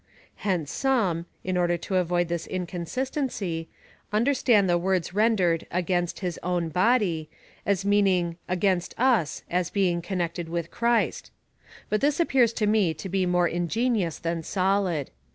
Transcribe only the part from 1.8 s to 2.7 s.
avoid this